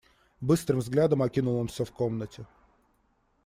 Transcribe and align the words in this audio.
Быстрым 0.39 0.79
взглядом 0.79 1.21
окинул 1.21 1.57
он 1.57 1.67
всё 1.67 1.85
в 1.85 1.91
комнате. 1.91 2.47